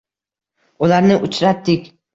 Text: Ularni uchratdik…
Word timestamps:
Ularni 0.87 1.21
uchratdik… 1.29 1.97